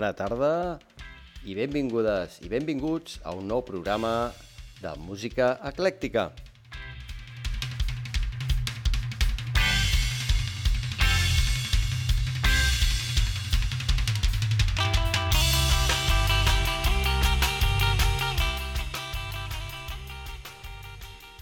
[0.00, 0.80] Bona tarda
[1.44, 4.32] i benvingudes i benvinguts a un nou programa
[4.80, 6.22] de música eclèctica.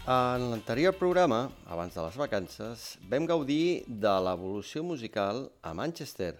[0.02, 6.32] En l'anterior programa, abans de les vacances, vam gaudir de l'evolució musical a Manchester,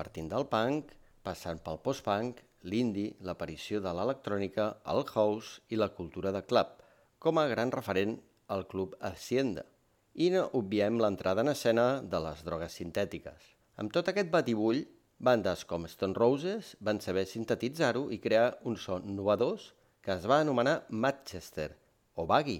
[0.00, 0.96] partint del punk,
[1.28, 2.40] passant pel post-punk,
[2.72, 6.78] l'indie, l'aparició de l'electrònica, el house i la cultura de club,
[7.22, 8.16] com a gran referent
[8.54, 9.64] al club Hacienda.
[10.14, 13.52] I no obviem l'entrada en escena de les drogues sintètiques.
[13.78, 14.80] Amb tot aquest batibull,
[15.18, 20.40] bandes com Stone Roses van saber sintetitzar-ho i crear un son novedós que es va
[20.42, 21.70] anomenar Manchester,
[22.14, 22.58] o Baggy,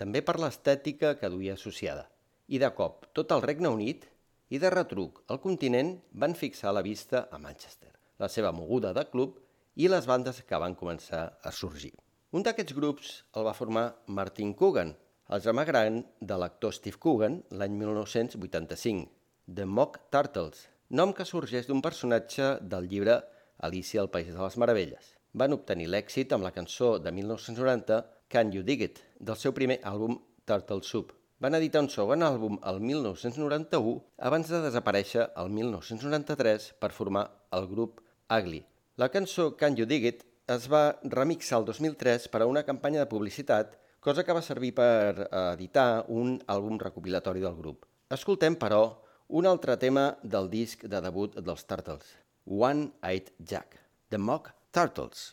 [0.00, 2.06] també per l'estètica que duia associada.
[2.48, 4.06] I de cop, tot el Regne Unit
[4.52, 9.04] i de retruc el continent van fixar la vista a Manchester, la seva moguda de
[9.10, 9.38] club
[9.74, 11.92] i les bandes que van començar a sorgir.
[12.34, 14.94] Un d'aquests grups el va formar Martin Coogan,
[15.34, 19.08] el germà gran de l'actor Steve Coogan l'any 1985,
[19.54, 23.20] The Mock Turtles, nom que sorgeix d'un personatge del llibre
[23.68, 25.14] Alicia al País de les Meravelles.
[25.34, 29.80] Van obtenir l'èxit amb la cançó de 1990 Can You Dig It, del seu primer
[29.82, 31.12] àlbum Turtle Soup.
[31.42, 33.94] Van editar un segon àlbum el 1991
[34.28, 37.24] abans de desaparèixer el 1993 per formar
[37.58, 37.98] el grup
[38.30, 38.60] Ugly.
[39.02, 40.22] La cançó Can You Dig It
[40.54, 44.70] es va remixar el 2003 per a una campanya de publicitat, cosa que va servir
[44.78, 47.88] per editar un àlbum recopilatori del grup.
[48.14, 48.84] Escoltem, però,
[49.26, 52.14] un altre tema del disc de debut dels Turtles,
[52.46, 53.80] One Eyed Jack,
[54.10, 55.32] The Mock Turtles.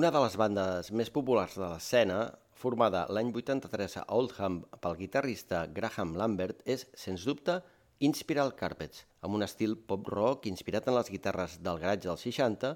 [0.00, 2.20] Una de les bandes més populars de l'escena,
[2.56, 7.58] formada l'any 83 a Oldham pel guitarrista Graham Lambert, és, sens dubte,
[8.08, 12.72] Inspiral Carpets, amb un estil pop-rock inspirat en les guitarres del garatge dels 60,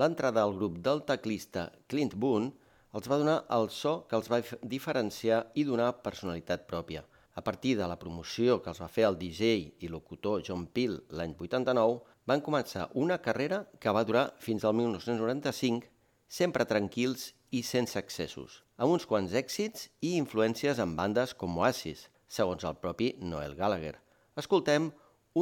[0.00, 2.54] l'entrada al grup del teclista Clint Boone
[2.96, 7.04] els va donar el so que els va diferenciar i donar personalitat pròpia.
[7.36, 11.02] A partir de la promoció que els va fer el DJ i locutor John Peel
[11.20, 15.91] l'any 89, van començar una carrera que va durar fins al 1995,
[16.32, 22.06] sempre tranquils i sense excessos, amb uns quants èxits i influències en bandes com Oasis,
[22.24, 23.98] segons el propi Noel Gallagher.
[24.40, 24.88] Escoltem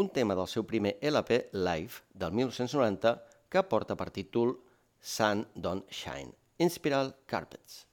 [0.00, 3.14] un tema del seu primer LP Live del 1990
[3.50, 4.56] que porta per títol
[5.00, 7.84] Sun Don't Shine, Inspiral Carpets.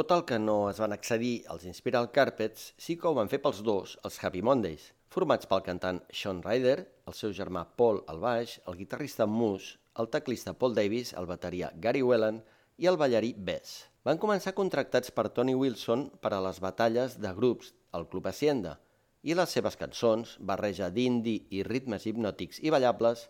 [0.00, 3.38] Tot el que no es van accedir als Inspiral Carpets sí que ho van fer
[3.44, 6.76] pels dos, els Happy Mondays, formats pel cantant Sean Ryder,
[7.10, 11.68] el seu germà Paul al baix, el guitarrista Moose, el teclista Paul Davis, el bateria
[11.86, 12.38] Gary Whelan
[12.80, 13.74] i el ballarí Bess.
[14.08, 18.78] Van començar contractats per Tony Wilson per a les batalles de grups al Club Hacienda
[19.20, 23.26] i les seves cançons, barreja d'indie i ritmes hipnòtics i ballables,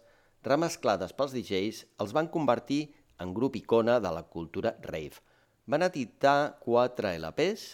[0.46, 2.84] remesclades pels DJs, els van convertir
[3.18, 5.18] en grup icona de la cultura rave–
[5.70, 7.64] van editar quatre LPs,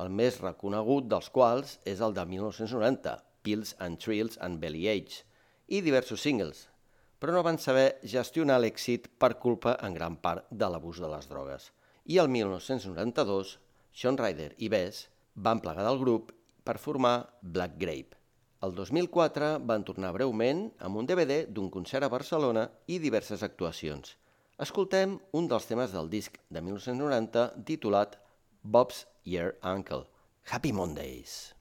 [0.00, 5.26] el més reconegut dels quals és el de 1990, Pills and Trills and Belly Age,
[5.68, 6.68] i diversos singles.
[7.24, 11.28] però no van saber gestionar l'èxit per culpa en gran part de l'abús de les
[11.30, 11.70] drogues.
[12.04, 13.54] I el 1992,
[13.96, 15.06] Sean Ryder i Bess
[15.46, 16.34] van plegar del grup
[16.64, 18.18] per formar Black Grape.
[18.60, 24.18] El 2004 van tornar breument amb un DVD d'un concert a Barcelona i diverses actuacions.
[24.62, 28.14] Escoltem un dels temes del disc de 1990 titulat
[28.62, 30.04] Bob's Year Uncle.
[30.46, 31.53] Happy Mondays!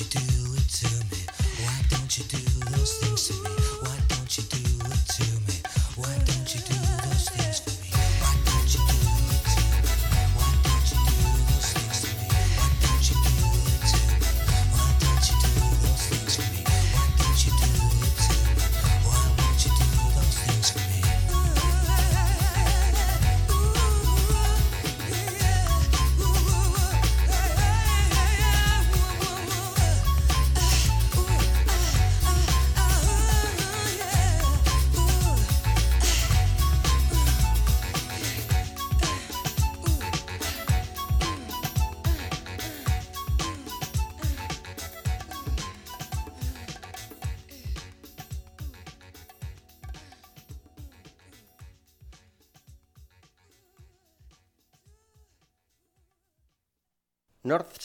[0.00, 0.29] you do?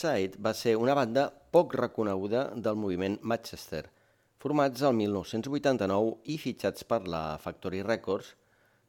[0.06, 3.88] Northside va ser una banda poc reconeguda del moviment Manchester,
[4.38, 8.28] formats el 1989 i fitxats per la Factory Records,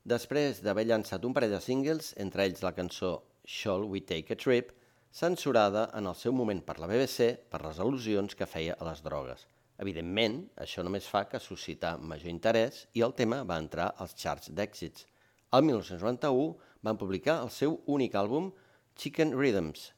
[0.06, 3.16] després d'haver llançat un parell de singles, entre ells la cançó
[3.48, 4.70] Shall We Take a Trip,
[5.10, 9.02] censurada en el seu moment per la BBC per les al·lusions que feia a les
[9.02, 9.48] drogues.
[9.82, 14.54] Evidentment, això només fa que suscitar major interès i el tema va entrar als charts
[14.54, 15.10] d'èxits.
[15.50, 16.54] El 1991
[16.86, 18.52] van publicar el seu únic àlbum,
[18.98, 19.94] Chicken Rhythms,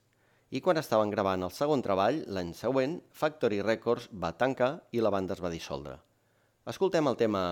[0.50, 5.14] i quan estaven gravant el segon treball, l'any següent, Factory Records va tancar i la
[5.14, 6.00] banda es va dissoldre.
[6.70, 7.44] Escoltem el tema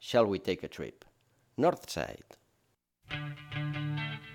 [0.00, 1.04] Shall We Take a Trip?
[1.56, 2.38] Northside.
[3.10, 4.33] Shall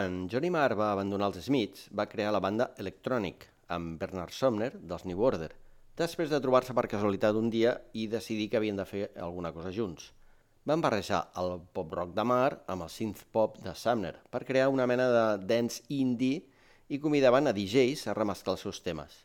[0.00, 3.42] Quan Johnny Marr va abandonar els Smiths, va crear la banda Electronic,
[3.76, 5.50] amb Bernard Sumner, dels New Order,
[6.00, 9.68] després de trobar-se per casualitat un dia i decidir que havien de fer alguna cosa
[9.76, 10.06] junts.
[10.64, 15.10] Van barrejar el pop-rock de Marr amb el synth-pop de Sumner per crear una mena
[15.12, 16.46] de dance indie
[16.88, 19.18] i convidaven a DJs a remesclar els seus temes.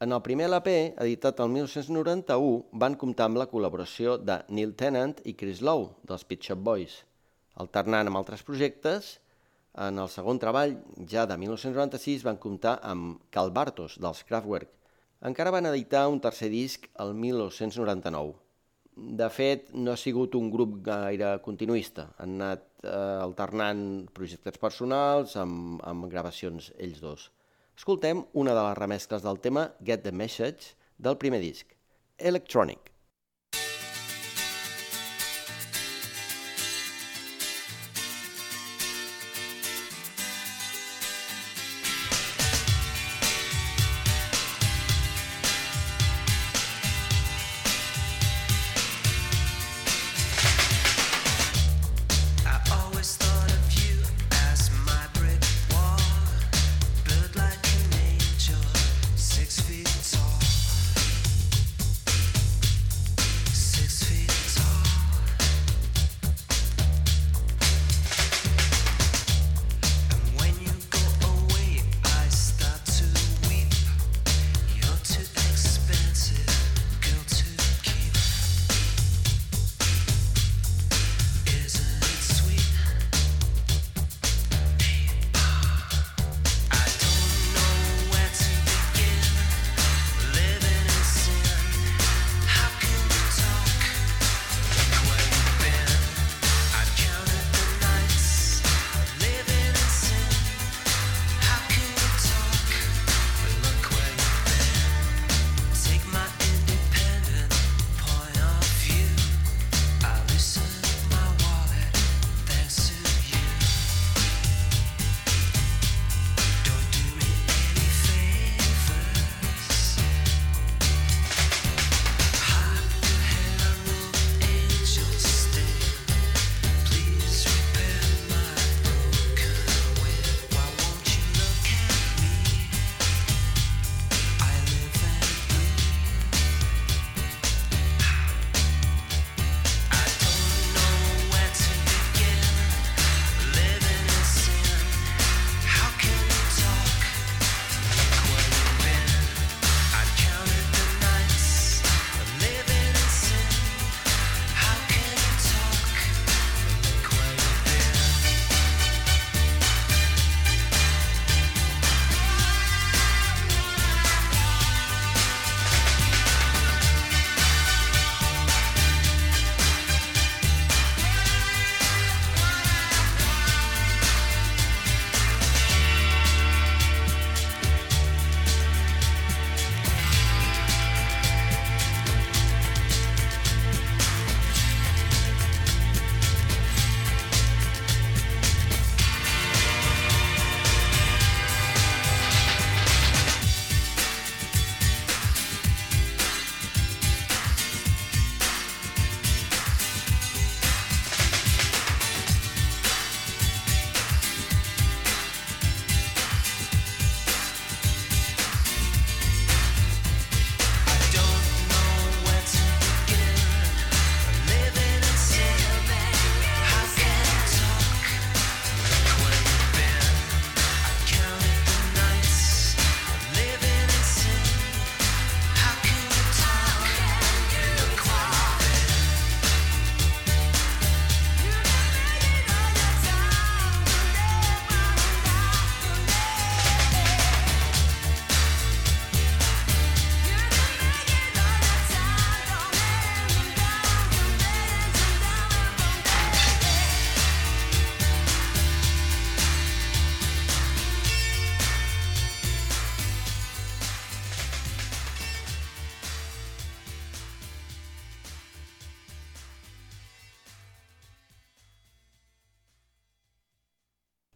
[0.00, 5.20] En el primer LP, editat el 1991, van comptar amb la col·laboració de Neil Tennant
[5.28, 7.02] i Chris Lowe, dels Pit Shop Boys.
[7.60, 9.18] Alternant amb altres projectes,
[9.74, 10.76] en el segon treball,
[11.10, 14.70] ja de 1996, van comptar amb Cal Bartos, dels Kraftwerk.
[15.24, 18.34] Encara van editar un tercer disc el 1999.
[18.94, 22.10] De fet, no ha sigut un grup gaire continuista.
[22.22, 27.28] Han anat eh, alternant projectes personals amb, amb gravacions ells dos.
[27.74, 31.74] Escoltem una de les remescles del tema Get the Message del primer disc,
[32.18, 32.93] Electronic.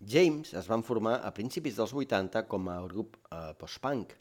[0.09, 4.15] James es van formar a principis dels 80 com a grup eh, post-punk,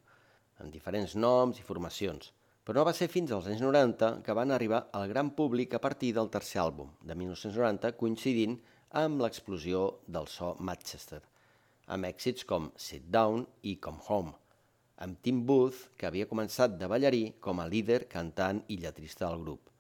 [0.60, 2.34] amb diferents noms i formacions,
[2.67, 5.80] però no va ser fins als anys 90 que van arribar al gran públic a
[5.80, 8.58] partir del tercer àlbum, de 1990, coincidint
[9.04, 11.21] amb l'explosió del so Manchester.
[11.88, 14.34] amb èxits com Sit Down i Come Home,
[15.06, 19.39] amb Tim Booth, que havia començat de ballarí com a líder, cantant i lletrista del
[19.45, 19.71] grup.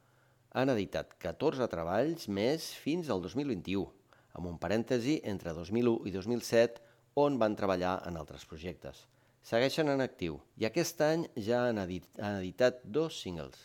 [0.55, 3.96] Han editat 14 treballs més fins al 2021,
[4.37, 6.83] amb un parèntesi entre 2001 i 2007
[7.17, 9.05] on van treballar en altres projectes.
[9.47, 13.57] Segueixen en actiu i aquest any ja han, edit han editat dos singles.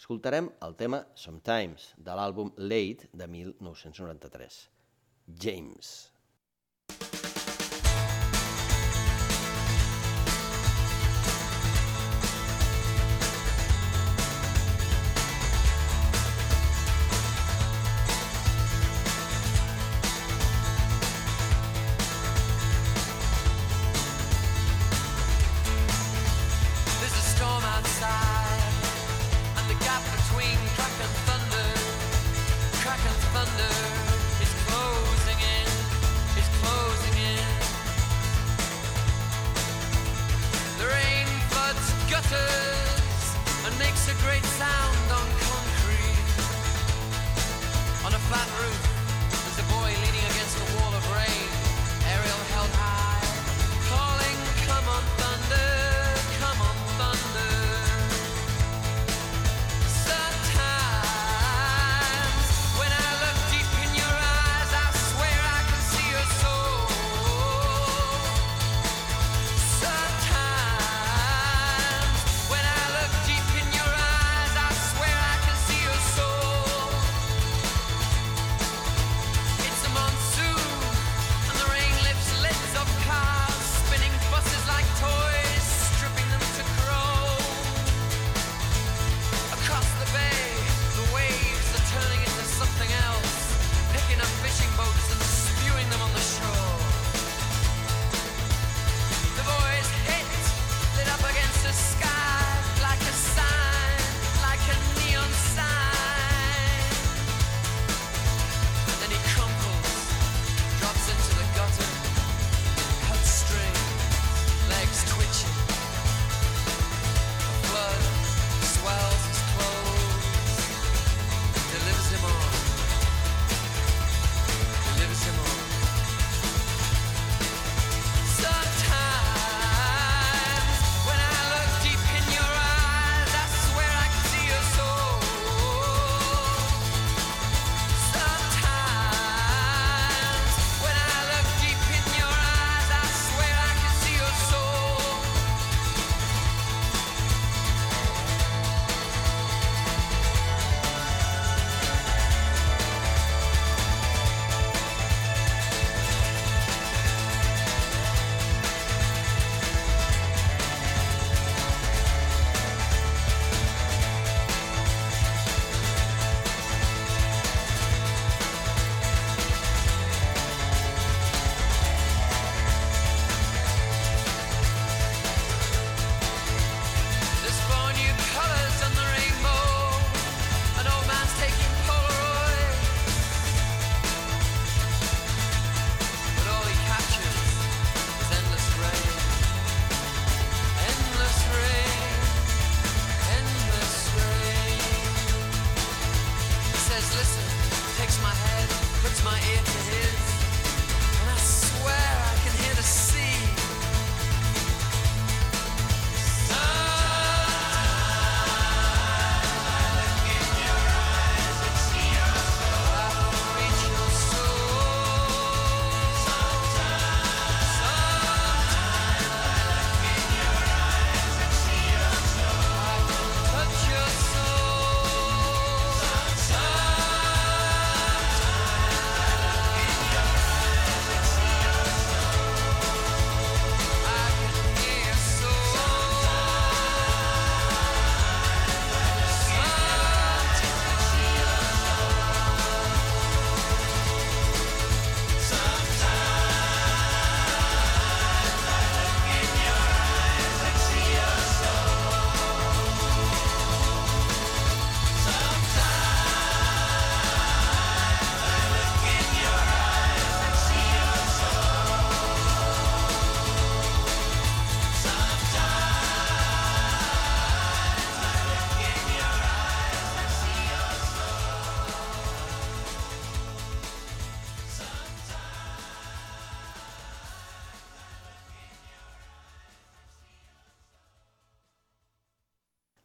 [0.00, 4.62] Escoltarem el tema Sometimes de l'àlbum Late de 1993.
[5.44, 5.90] James.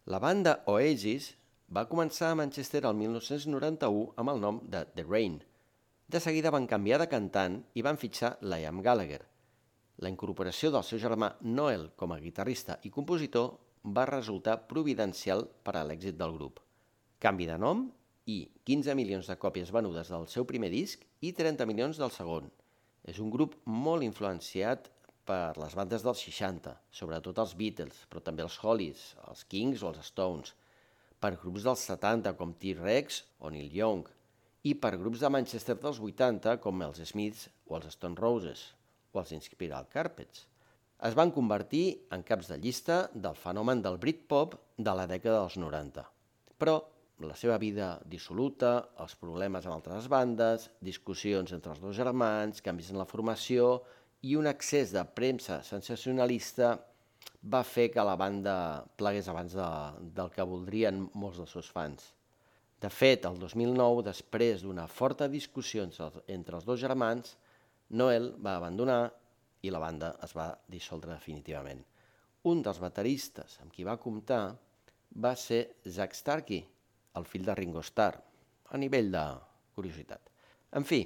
[0.05, 1.31] La banda Oasis
[1.73, 5.39] va començar a Manchester el 1991 amb el nom de The Rain.
[6.05, 9.23] De seguida van canviar de cantant i van fitxar Liam Gallagher.
[10.05, 13.49] La incorporació del seu germà Noel com a guitarrista i compositor
[13.97, 16.61] va resultar providencial per a l'èxit del grup.
[17.17, 17.87] Canvi de nom
[18.29, 18.39] i
[18.69, 22.53] 15 milions de còpies venudes del seu primer disc i 30 milions del segon.
[23.01, 24.91] És un grup molt influenciat
[25.25, 29.91] per les bandes dels 60, sobretot els Beatles, però també els Hollies, els Kings o
[29.91, 30.53] els Stones,
[31.19, 34.05] per grups dels 70 com T-Rex o Neil Young,
[34.65, 38.67] i per grups de Manchester dels 80 com els Smiths o els Stone Roses
[39.13, 40.45] o els Inspiral Carpets.
[41.05, 41.85] Es van convertir
[42.15, 46.05] en caps de llista del fenomen del Britpop de la dècada dels 90.
[46.57, 46.79] Però
[47.23, 48.71] la seva vida dissoluta,
[49.03, 53.83] els problemes amb altres bandes, discussions entre els dos germans, canvis en la formació
[54.25, 56.71] i un excés de premsa sensacionalista
[57.53, 58.55] va fer que la banda
[58.97, 59.65] plegués abans de,
[60.17, 62.07] del que voldrien molts dels seus fans.
[62.81, 67.35] De fet, el 2009, després d'una forta discussió entre els dos germans,
[67.93, 69.03] Noel va abandonar
[69.61, 71.83] i la banda es va dissoldre definitivament.
[72.49, 74.41] Un dels bateristes amb qui va comptar
[75.21, 76.65] va ser Zack Starkey,
[77.15, 78.17] el fill de Ringo Starr,
[78.73, 79.23] a nivell de
[79.77, 80.33] curiositat.
[80.73, 81.03] En fi,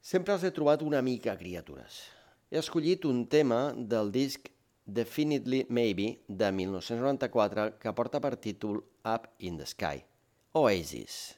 [0.00, 2.17] sempre els he trobat una mica criatures
[2.50, 4.48] he escollit un tema del disc
[4.84, 10.00] Definitely Maybe de 1994 que porta per títol Up in the Sky.
[10.56, 11.36] Oasis.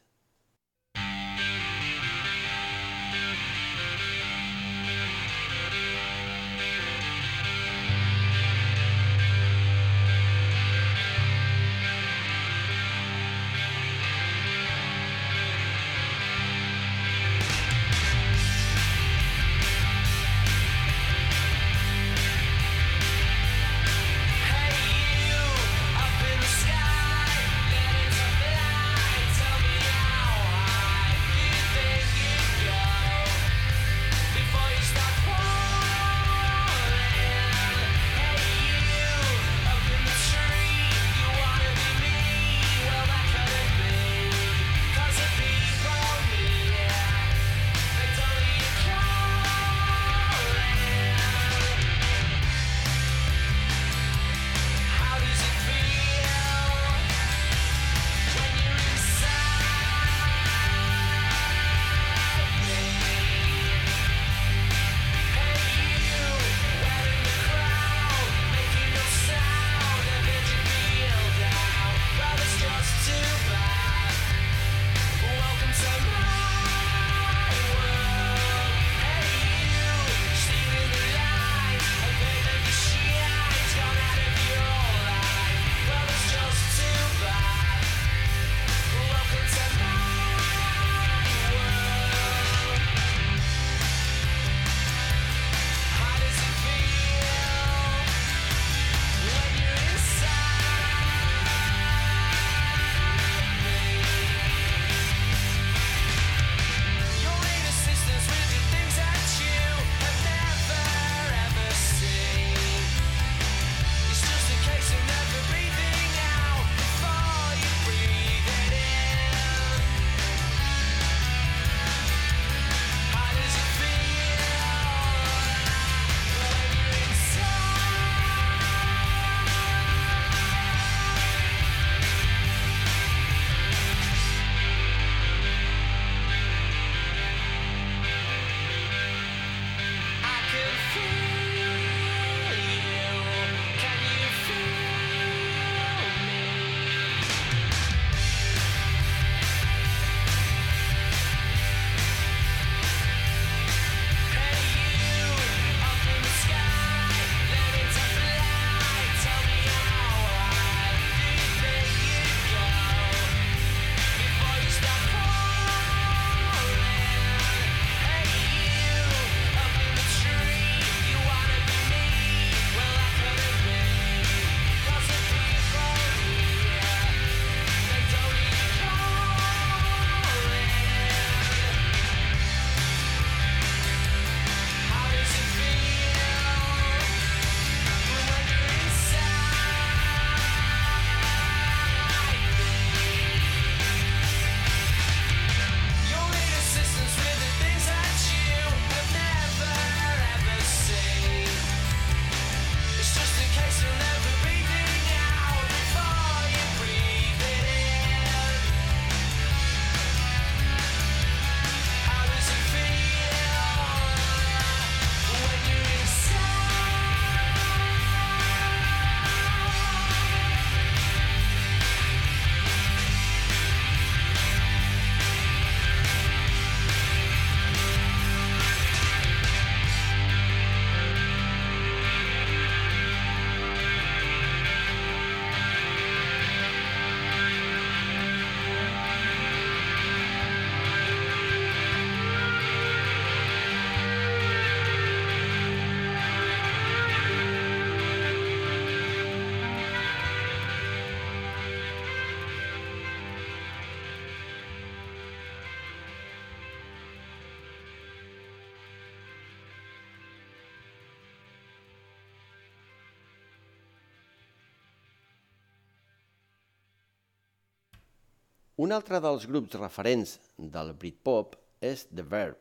[268.81, 270.31] Un altre dels grups referents
[270.75, 272.57] del Britpop és The Verb,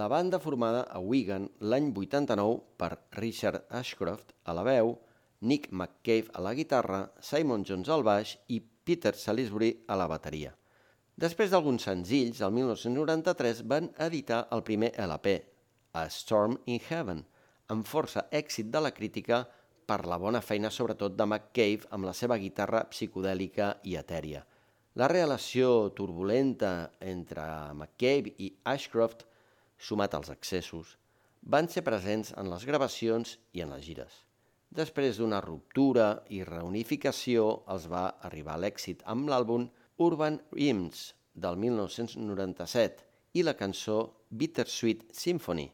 [0.00, 4.96] la banda formada a Wigan l'any 89 per Richard Ashcroft a la veu,
[5.46, 10.50] Nick McCabe a la guitarra, Simon Jones al baix i Peter Salisbury a la bateria.
[11.14, 15.38] Després d'alguns senzills, el 1993 van editar el primer LP,
[15.94, 17.22] A Storm in Heaven,
[17.70, 19.44] amb força èxit de la crítica
[19.86, 24.48] per la bona feina sobretot de McCabe amb la seva guitarra psicodèlica i etèria.
[24.98, 29.26] La relació turbulenta entre McCabe i Ashcroft
[29.80, 30.96] sumat als excessos,
[31.40, 34.12] van ser presents en les gravacions i en les gires.
[34.70, 39.66] Després d'una ruptura i reunificació els va arribar l'èxit amb l'àlbum
[40.04, 43.08] Urban Hymns del 1997
[43.40, 43.98] i la cançó
[44.30, 45.66] Bittersweet Symphony,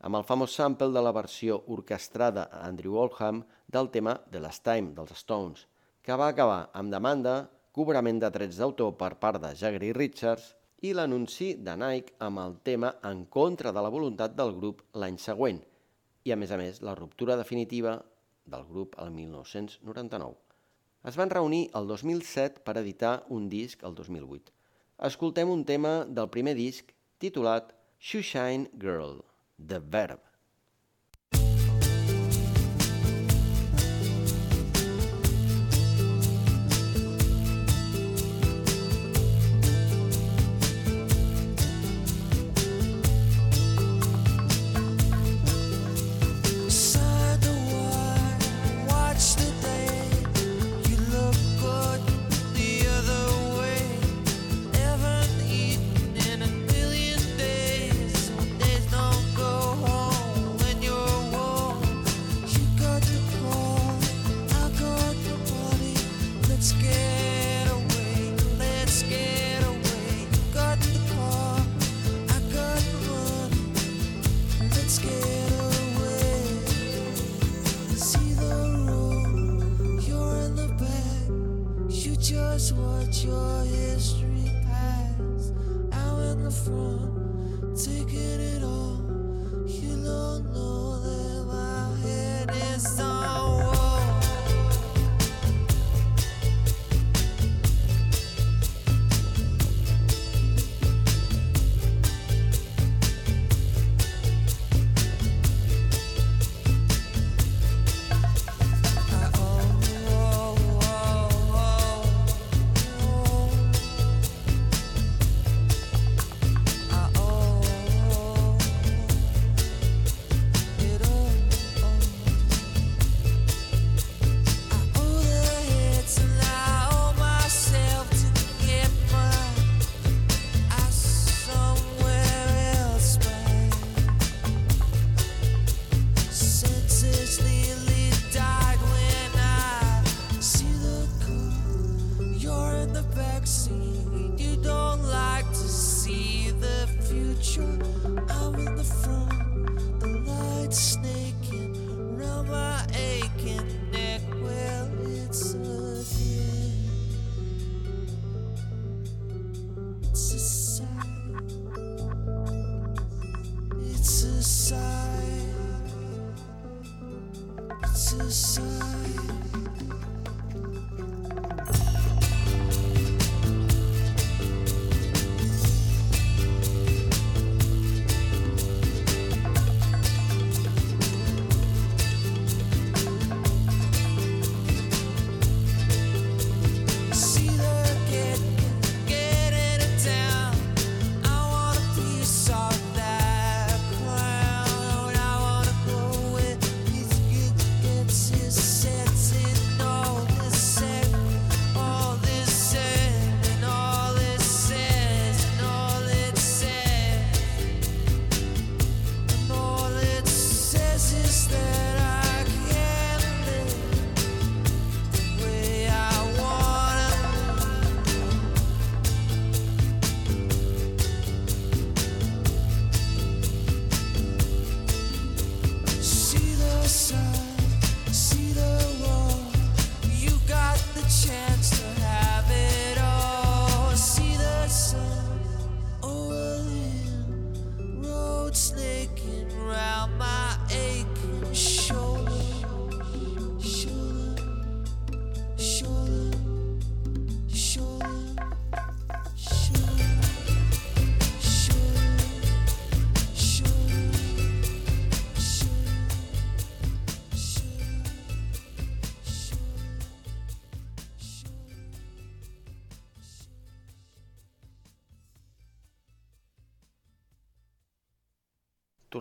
[0.00, 4.64] amb el famós sample de la versió orquestrada a Andrew Oldham del tema The Last
[4.64, 5.66] Time dels Stones,
[6.02, 10.50] que va acabar amb demanda, cobrament de drets d'autor per part de Jagger i Richards
[10.82, 15.18] i l'anunci de Nike amb el tema en contra de la voluntat del grup l'any
[15.20, 15.60] següent
[16.24, 17.98] i, a més a més, la ruptura definitiva
[18.50, 20.36] del grup el 1999.
[21.08, 24.52] Es van reunir el 2007 per editar un disc el 2008.
[25.08, 26.92] Escoltem un tema del primer disc
[27.22, 29.22] titulat Shoeshine Girl,
[29.56, 30.29] The Verb.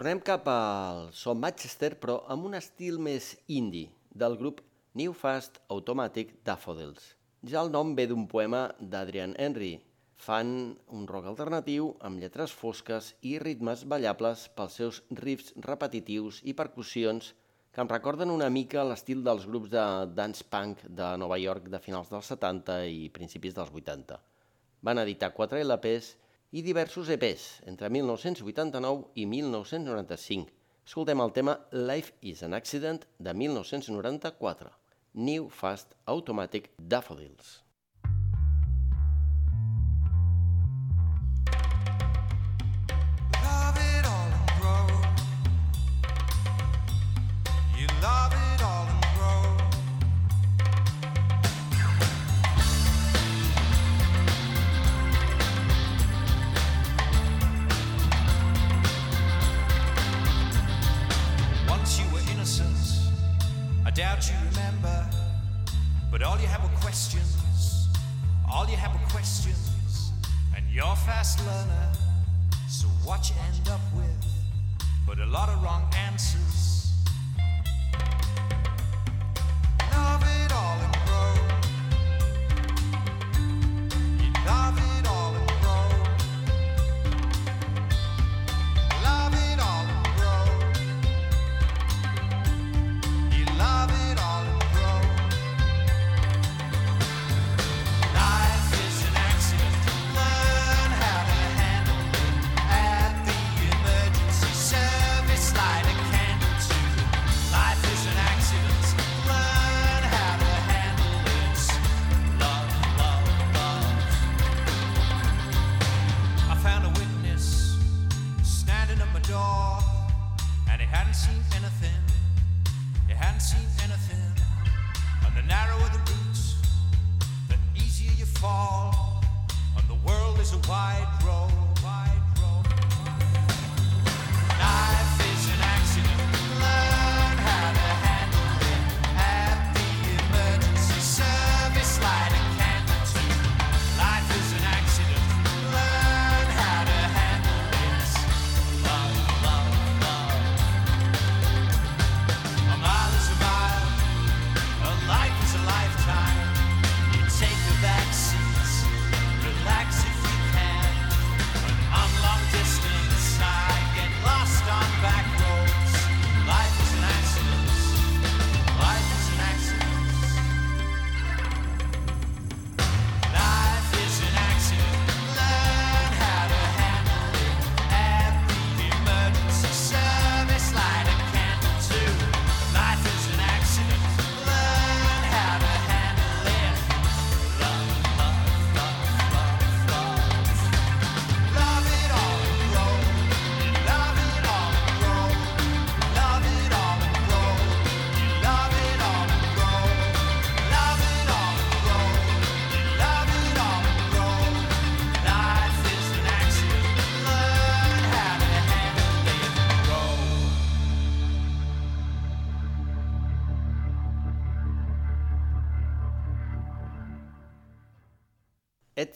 [0.10, 3.92] Tornem cap al son Manchester, però amb un estil més indie,
[4.22, 4.64] del grup
[4.98, 7.04] New Fast Automatic Daffodils.
[7.52, 9.76] Ja el nom ve d'un poema d'Adrian Henry.
[10.18, 10.50] Fan
[10.98, 17.36] un rock alternatiu amb lletres fosques i ritmes ballables pels seus riffs repetitius i percussions
[17.70, 19.84] que em recorden una mica l'estil dels grups de
[20.18, 24.18] dance punk de Nova York de finals dels 70 i principis dels 80.
[24.90, 26.16] Van editar 4 LPs
[26.52, 30.50] i diversos EPs entre 1989 i 1995.
[30.90, 34.72] Escoltem el tema Life is an Accident de 1994,
[35.14, 37.69] New Fast Automatic Daffodils.
[66.40, 67.90] All you have are questions.
[68.50, 70.12] All you have were questions,
[70.56, 71.92] and you're a fast learner.
[72.70, 74.26] So what you end up with,
[75.06, 76.69] but a lot of wrong answers.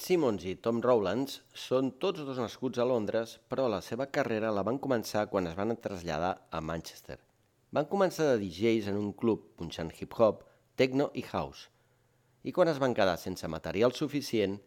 [0.03, 4.63] Simmons i Tom Rowlands són tots dos nascuts a Londres, però la seva carrera la
[4.67, 7.15] van començar quan es van traslladar a Manchester.
[7.71, 10.41] Van començar de DJs en un club punxant hip-hop,
[10.75, 11.69] techno i house.
[12.43, 14.57] I quan es van quedar sense material suficient,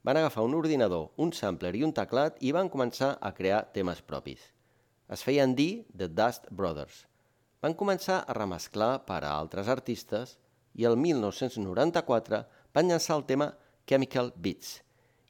[0.00, 4.00] van agafar un ordinador, un sampler i un teclat i van començar a crear temes
[4.00, 4.40] propis.
[5.12, 7.04] Es feien dir The Dust Brothers.
[7.60, 10.38] Van començar a remesclar per a altres artistes
[10.72, 12.42] i el 1994
[12.72, 13.52] van llançar el tema
[13.86, 14.85] Chemical Beats,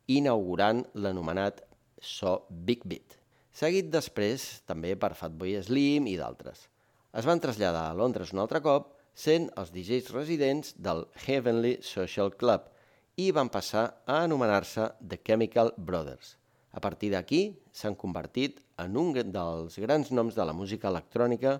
[0.06, 1.62] inaugurant l'anomenat
[2.00, 3.16] so Big Beat,
[3.50, 6.68] seguit després també per Fatboy Slim i d'altres.
[7.16, 12.34] Es van traslladar a Londres un altre cop, sent els DJs residents del Heavenly Social
[12.36, 12.68] Club
[13.16, 16.36] i van passar a anomenar-se The Chemical Brothers.
[16.76, 21.56] A partir d'aquí s'han convertit en un dels grans noms de la música electrònica,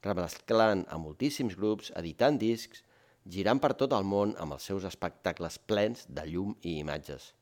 [0.00, 2.80] remesclant a moltíssims grups, editant discs
[3.28, 7.34] girant per tot el món amb els seus espectacles plens de llum i imatges.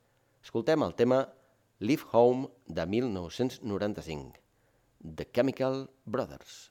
[0.45, 1.33] Escoltem el tema
[1.79, 4.35] Leave Home de 1995,
[5.01, 6.71] The Chemical Brothers.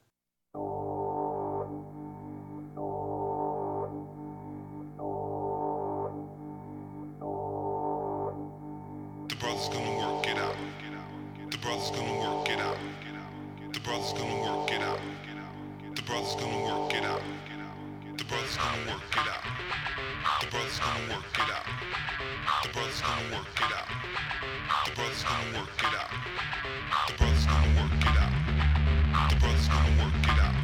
[9.27, 10.55] The brother's gonna work it out.
[11.49, 12.77] The brother's gonna work it out.
[13.73, 14.99] The brother's gonna work it out.
[15.95, 17.21] The brother's gonna work it out.
[18.17, 19.72] The brother's gonna work it out.
[20.43, 21.65] The brother's gonna work it out.
[22.63, 23.87] The brother's gonna work it out.
[24.83, 26.11] The brother's gonna work it out.
[27.07, 28.33] The brother's gonna work it out.
[29.29, 30.55] The brother's gonna work it out.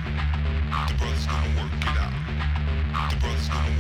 [0.90, 2.12] The brother's gonna work it out.
[3.10, 3.79] The brother's gonna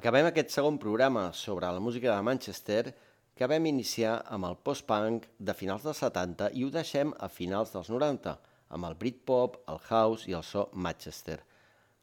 [0.00, 2.94] Acabem aquest segon programa sobre la música de Manchester
[3.36, 7.74] que vam iniciar amb el post-punk de finals dels 70 i ho deixem a finals
[7.74, 8.32] dels 90,
[8.72, 11.36] amb el Britpop, el House i el so Manchester.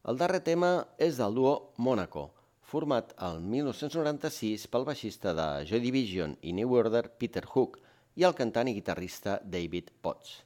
[0.05, 0.69] El darrer tema
[1.07, 1.55] és del duo
[1.87, 2.27] Monaco,
[2.61, 7.81] format el 1996 pel baixista de Joy Division i New Order Peter Hook
[8.13, 10.43] i el cantant i guitarrista David Potts.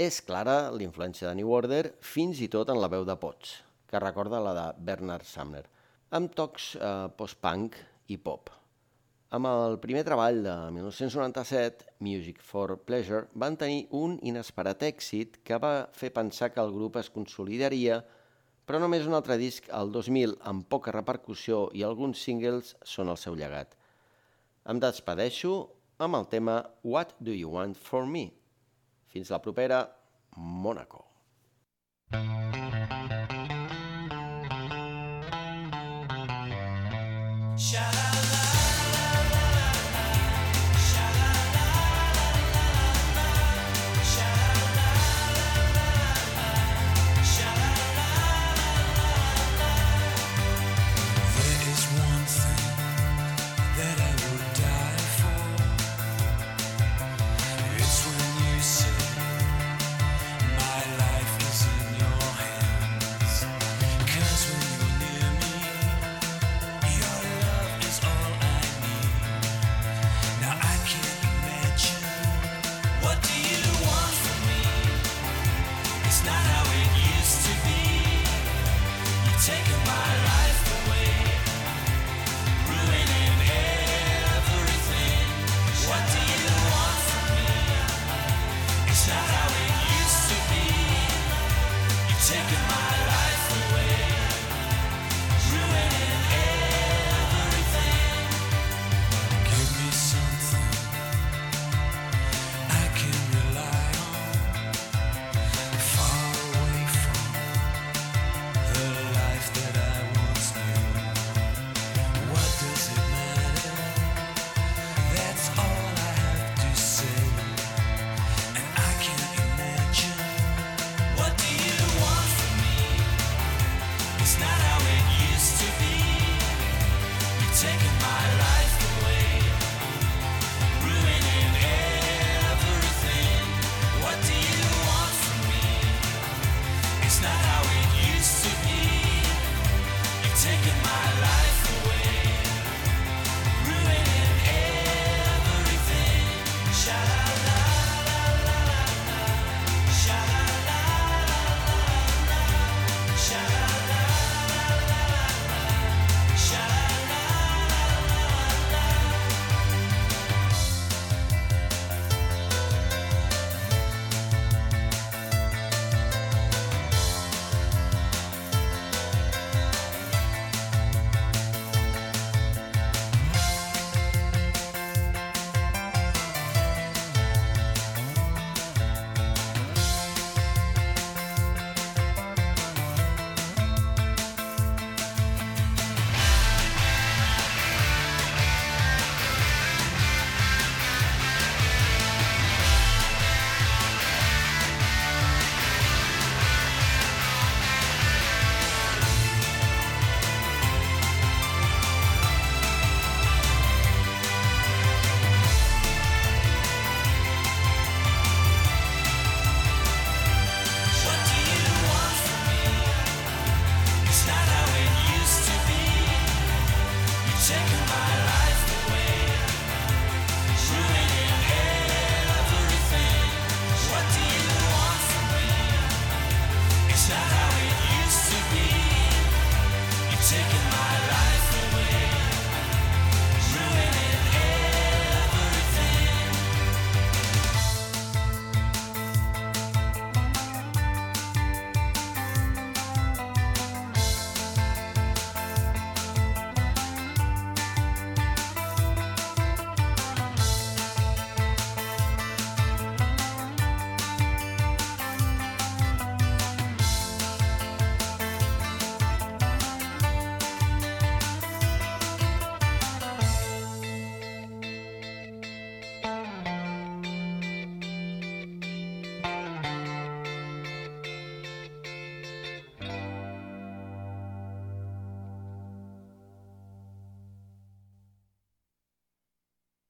[0.00, 1.84] És clara l'influència de New Order
[2.14, 3.58] fins i tot en la veu de Potts,
[3.92, 5.66] que recorda la de Bernard Sumner,
[6.14, 7.76] amb tocs eh, post-punk
[8.14, 8.50] i pop.
[9.34, 15.58] Amb el primer treball de 1997, Music for Pleasure, van tenir un inesperat èxit que
[15.58, 17.98] va fer pensar que el grup es consolidaria,
[18.64, 23.18] però només un altre disc, el 2000, amb poca repercussió i alguns singles són el
[23.18, 23.74] seu llegat.
[24.70, 25.56] Em despedeixo
[25.98, 28.28] amb el tema What Do You Want For Me?
[29.10, 29.82] Fins la propera,
[30.36, 31.08] Mónaco.
[32.14, 33.43] Thank
[37.64, 38.03] Shout out.